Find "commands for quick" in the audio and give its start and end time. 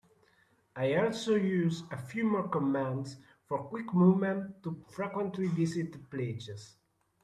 2.47-3.93